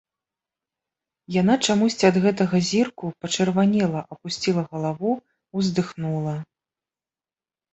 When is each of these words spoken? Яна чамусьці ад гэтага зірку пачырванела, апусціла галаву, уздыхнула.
Яна 1.41 1.57
чамусьці 1.73 2.05
ад 2.11 2.17
гэтага 2.23 2.57
зірку 2.69 3.11
пачырванела, 3.25 4.01
апусціла 4.17 4.63
галаву, 4.73 5.11
уздыхнула. 5.61 6.35